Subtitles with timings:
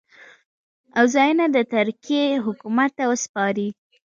[0.97, 3.69] او ځانونه د ترکیې حکومت ته وسپاري.